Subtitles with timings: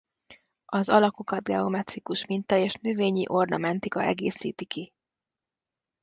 [0.65, 4.91] Az alakokat geometrikus minta és növényi ornamentika egészíti ki.